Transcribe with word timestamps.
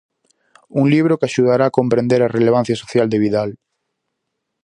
Un 0.79 0.85
libro 0.93 1.17
que 1.19 1.27
axudará 1.29 1.65
a 1.67 1.75
comprender 1.79 2.21
a 2.23 2.31
relevancia 2.37 2.79
social 2.83 3.07
de 3.09 3.21
Vidal. 3.23 3.49